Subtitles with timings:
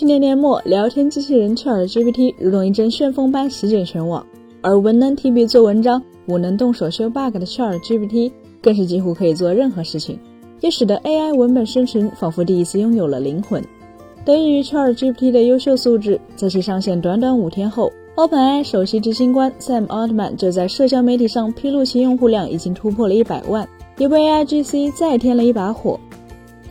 [0.00, 4.24] 去年年末，聊天机器人 ChatGPT 如同一阵旋风般席卷全网，
[4.62, 8.32] 而文能提笔做文章、武能动手修 bug 的 ChatGPT
[8.62, 10.18] 更是几乎可以做任何事情，
[10.60, 13.62] 也使得 AI 文本生成仿佛第一次拥有了灵魂。
[14.24, 26.00] 得益于 ChatGPT 的优秀素质，在其上线短短五天后，OpenAI 首席执行官 Sam Altman 就在社交媒体上披露其用户量已经突破了一百万，也为 AIGC 再添了一把火。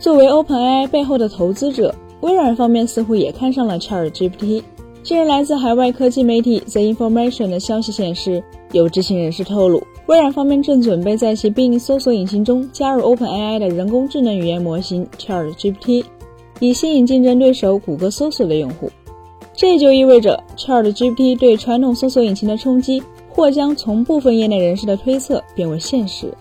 [0.00, 4.62] 作为 OpenAI 背后的投资者，微软方面似乎也看上了 ChatGPT。
[5.02, 16.04] 近日，来自海外科技媒体 The Information 的消息显示，有知情人士透露，微软方面正准备在其 Bing 搜索引擎中加入 OpenAI 的人工智能语言模型 ChatGPT，
[16.58, 18.90] 以吸引竞争对手谷歌搜索的用户。
[19.54, 26.32] 这就意味着 ChatGPT 对传统搜索引擎的冲击，或将从部分业内人士的推测变为现实。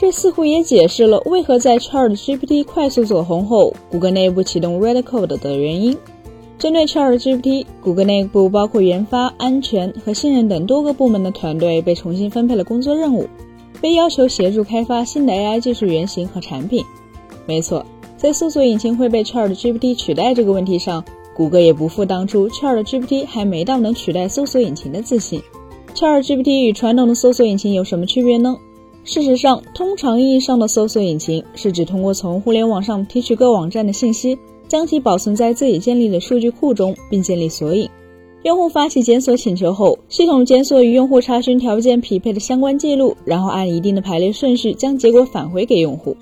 [0.00, 5.94] 这似乎也解释了为何在 ChatGPT 快速走红后，谷歌内部启动 Red Code 的原因。
[6.58, 13.28] 针对 ChatGPT，谷歌内部包括研发、安全和信任等多个部门的团队被重新分配了工作任务，
[13.82, 16.82] 被要求协助开发新的 AI 技术原型和产品。
[17.44, 17.84] 没错，
[18.16, 21.04] 在搜索引擎会被 ChatGPT 取代这个问题上，
[21.36, 25.42] 谷歌也不负当初 ChatGPT 还没到能取代搜索引擎的自信。
[25.94, 28.56] ChatGPT 与传统的搜索引擎有什么区别呢？
[29.02, 37.88] 事实上，通常意义上的搜索引擎是指通过从互联网上提取各网站的信息，将其保存在自己建立的数据库中，并建立索引。
[38.42, 46.16] 用户发起检索请求后，系统检索与用户查询条件匹配的相关记录，然后按一定的排列顺序将结果返回给用户。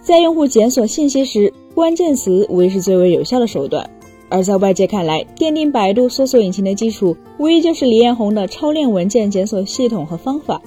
[0.00, 3.88] 在用户检索信息时，关键词无疑是最为有效的手段。
[4.28, 10.60] 而在外界看来，奠定百度搜索引擎的基础，无疑就是李彦宏的超链文件检索系统和方法。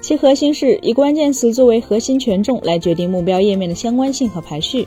[0.00, 4.86] 其核心是以关键词作为核心权重来决定目标页面的相关性和排序。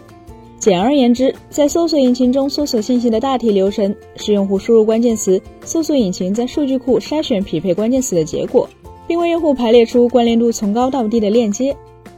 [0.58, 8.70] 简而言之，在搜索引擎中搜索信息的大体流程是用户输入关键词，搜索引擎在数据库筛选匹配关键词的结果，
[9.08, 11.76] 并为用户排列出关联度从高到低的链接。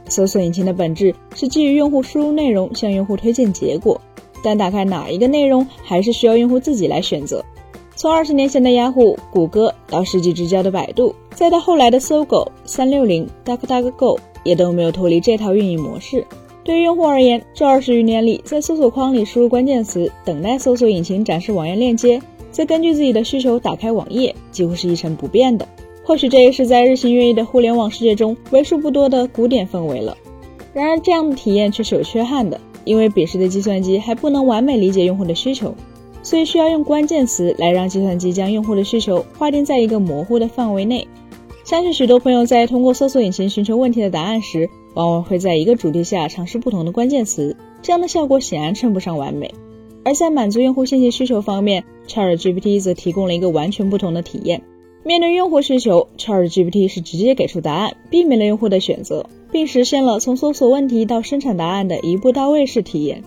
[0.08, 3.98] 搜索引擎的本质是基于用户输入内容向用户推荐结果，
[4.42, 7.42] 但打开哪一个内容还是需要用户自己来选择。
[7.96, 11.14] 从二十年前的雅虎、谷歌到世纪之交的百度。
[11.34, 16.24] 再到后来的搜狗、三六零、DuckDuckGo 也都没有脱离这套运营模式。
[16.62, 25.66] 对于用户而言，这二十余年里，在搜索框里输入关键词，等待搜索引擎展示网页链接，再根据自己的需求打开网页，几乎是一成不变的。
[26.04, 30.16] 或许这也是在日新月异的互联网世界中为数不多的古典氛围了。
[30.72, 35.74] 然而，这样的体验却是有缺憾的，因为彼时的计算机还不能完美理解用户的需求。
[36.24, 41.06] 所以需要用关键词来让计算机将用户的需求划定在一个模糊的范围内。
[41.64, 49.54] 相信许多朋友在通过搜索引擎寻求问题的答案时，往往会在一个主题下尝试不同的关键词，这样的效果显然称不上完美。
[50.02, 54.62] 而在满足用户信息需求方面，ChatGPT 则提供了一个完全不同的体验。
[55.02, 63.22] 面对用户需求，ChatGPT 是直接给出答案，避免了用户的选择，并实现了从搜索问题到生产答案的一步到位式体验。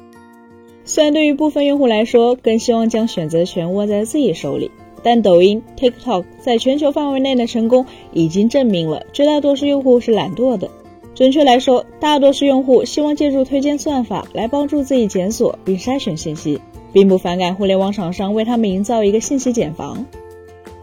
[0.87, 4.71] 虽然对于部分用户来说，更希望将选择权握在自己手里，
[5.03, 10.71] 但抖音、TikTok 在全球范围内的成功已经证明了绝大多数用户是懒惰的。
[11.13, 16.57] 准确来说，大多数用户希望借助推荐算法来帮助自己检索并筛选信息，
[16.93, 20.05] 并不反感互联网厂商为他们营造一个信息茧房。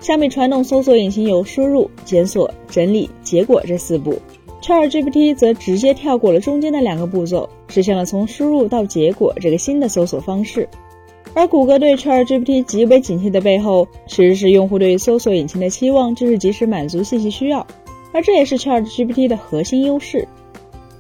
[0.01, 4.19] 相比传统搜索引擎有输入、检索、整理、结果这四步。
[4.65, 10.67] ChatGPT 则直接跳过了中间的两个步骤，实现了从输入到结果这个新的搜索方式。
[11.35, 17.67] 而谷歌对 ChatGPT 极为警惕的背后，其实是用户对搜索引擎的期望就是及时满足信息需要，
[18.11, 20.27] 而这也是 ChatGPT 的核心优势。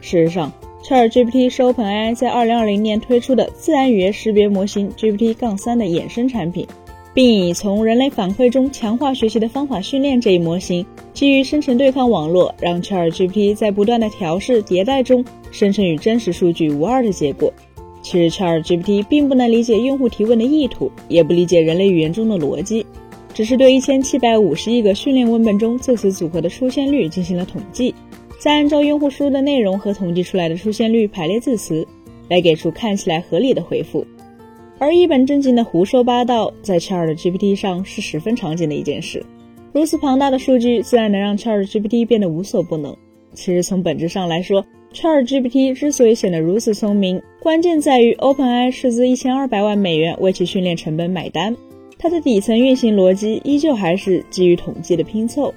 [0.02, 0.52] 事实上
[0.82, 6.66] ，ChatGPT 是 OpenAI 在2020年推出的自然语言识别模型 GPT-3 的衍生产品。
[7.14, 17.52] 并以从人类反馈中强化学习的方法训练这一模型，基于生成对抗网络，让 ChatGPT 在不断的调试迭代中生成与真实数据无二的结果。
[18.02, 22.84] 其实 ChatGPT 并不能理解用户提问的意图，也不理解人类语言中的逻辑，
[23.32, 27.94] 只是对一千七百五十亿个训练文本中字词组合的出现率进行了统计，
[28.38, 31.86] 再按照用户输入的内容和统计出来的出现率排列字词，
[32.28, 34.04] 来给出看起来合理的回复。
[34.78, 39.24] 而一本正经的胡说八道，在 ChatGPT 上是十分常见的一件事。
[39.72, 42.96] 如此庞大的数据，自然能让 ChatGPT 变得无所不能。
[43.32, 51.56] 其实从本质上来说，ChatGPT 之所以显得如此聪明，关键在于 OpenAI 斥资一千二百万美元为其训练成本买单。
[51.98, 55.52] 它的底层运行逻辑依旧还是基于统计的拼凑。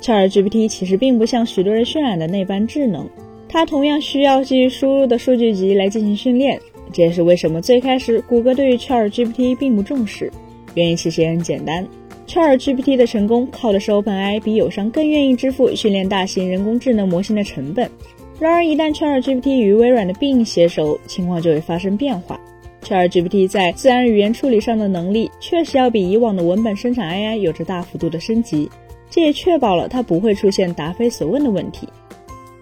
[0.00, 3.08] ChatGPT 其实并不像许多人渲染的那般智能，
[3.48, 6.60] 它同样需要基于输入的数据集来进行训练。
[6.92, 10.30] 这也是为什么最开始谷歌对于 ChatGPT 并不重视。
[10.74, 11.86] 原因其实也很简单
[12.26, 17.90] ，ChatGPT 的成功靠的是 OpenAI 比友商更愿意支付训练大型人工智能模型的成本。
[18.38, 22.40] 然而，一旦 ChatGPT 与微软的 Bing 携手，情况就会发生变化。
[22.82, 28.68] ChatGPT 在自然语言处理上的能力确实要比以往的文本生产 AI 有着大幅度的升级，
[29.08, 31.88] 这也确保了它不会出现答非所问的问题。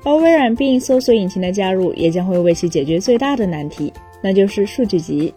[0.05, 3.91] 而微软 Bing 搜索引擎的加入，也将会为其解决最大的难题，
[4.22, 5.32] 那就是数据集。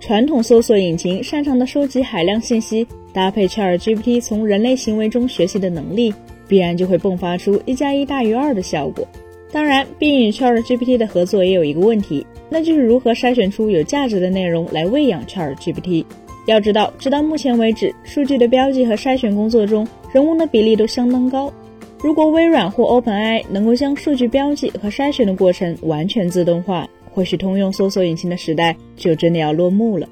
[0.00, 6.14] 传统搜索引擎擅长的收集海量信息，搭配 ChatGPT 从人类行为中学习的能力，
[6.46, 9.06] 必然就会迸发出一加一大于二的效果。
[9.50, 16.04] 当然并与 ChatGPT 的合作也有一个问题，那就是如何筛选出有价值的内容来喂养 ChatGPT。
[16.46, 21.52] 要知道，直到目前为止，数据的标记和筛选工作中，人工的比例都相当高。
[22.00, 30.06] 如果微软或 OpenAI 能够将数据标记和筛选的过程完全自动化，或许通用搜索引擎的时代就真的要落幕了。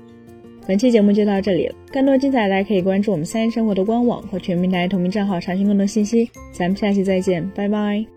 [0.66, 6.30] 本期节目就到这里了，更多精彩大家可以关注我们三生活的官网和全平台同名账号查询更多信息。
[6.50, 8.13] 咱们下期再见，拜拜。